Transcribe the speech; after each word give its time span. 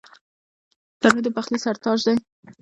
تنور 0.99 1.23
د 1.23 1.27
پخلنځي 1.35 1.59
سر 1.63 1.75
تاج 1.83 1.99
دی 2.05 2.15